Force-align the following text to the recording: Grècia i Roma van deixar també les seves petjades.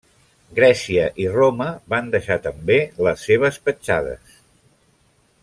Grècia 0.59 1.03
i 1.25 1.27
Roma 1.35 1.67
van 1.95 2.09
deixar 2.15 2.39
també 2.47 2.79
les 3.09 3.27
seves 3.29 3.61
petjades. 3.69 4.37